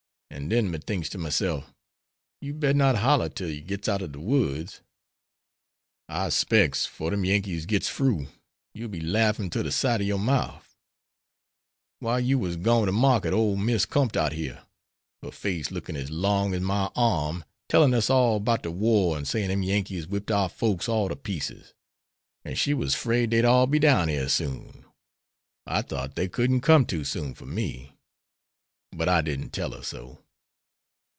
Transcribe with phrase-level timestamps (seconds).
[0.33, 1.73] An' den me thinks to myself
[2.39, 4.79] you'd better not holler till you gits out ob de woods.
[6.07, 8.27] I specs 'fore dem Yankees gits froo
[8.73, 10.73] you'll be larffin tother side ob your mouf.
[11.99, 14.63] While you was gone to market ole Miss com'd out yere,
[15.21, 19.27] her face looking as long as my arm, tellin' us all 'bout de war and
[19.27, 21.73] saying dem Yankees whipped our folks all to pieces.
[22.45, 24.85] And she was 'fraid dey'd all be down yere soon.
[25.67, 27.91] I thought they couldn't come too soon for we.
[28.93, 30.17] But I didn't tell her so."